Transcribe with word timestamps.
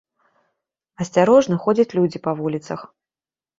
Асцярожна 1.05 1.55
ходзяць 1.67 1.87
людзі 2.01 2.25
па 2.27 2.35
вуліцах. 2.43 2.79